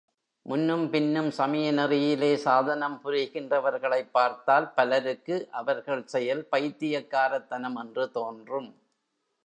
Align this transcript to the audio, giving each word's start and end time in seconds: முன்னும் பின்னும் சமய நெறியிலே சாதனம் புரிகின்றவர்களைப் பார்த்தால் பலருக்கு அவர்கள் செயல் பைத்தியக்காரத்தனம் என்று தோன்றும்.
முன்னும் 0.41 0.89
பின்னும் 0.89 1.31
சமய 1.31 1.73
நெறியிலே 1.73 2.35
சாதனம் 2.35 3.01
புரிகின்றவர்களைப் 3.03 4.09
பார்த்தால் 4.11 4.73
பலருக்கு 4.73 5.47
அவர்கள் 5.51 6.05
செயல் 6.05 6.47
பைத்தியக்காரத்தனம் 6.51 7.75
என்று 7.75 8.11
தோன்றும். 8.11 8.69